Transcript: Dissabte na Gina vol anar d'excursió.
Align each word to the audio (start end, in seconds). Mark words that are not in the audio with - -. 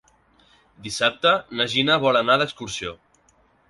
Dissabte 0.87 1.35
na 1.61 1.69
Gina 1.77 2.01
vol 2.09 2.21
anar 2.25 2.43
d'excursió. 2.43 3.01